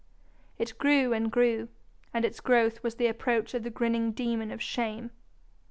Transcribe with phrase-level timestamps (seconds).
[0.57, 1.69] It grew and grew,
[2.11, 5.11] and its growth was the approach of the grinning demon of shame.